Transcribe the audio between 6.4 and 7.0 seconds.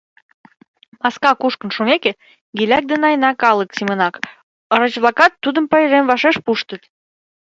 пуштыт.